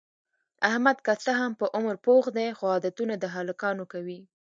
[0.69, 4.19] احمد که څه هم په عمر پوخ دی، خو عادتونه د هلکانو کوي.